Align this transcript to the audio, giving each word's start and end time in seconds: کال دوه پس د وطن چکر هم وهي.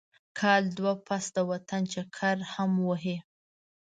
کال 0.39 0.63
دوه 0.77 0.93
پس 1.07 1.25
د 1.35 1.37
وطن 1.51 1.81
چکر 1.93 2.37
هم 2.53 2.71
وهي. 2.87 3.17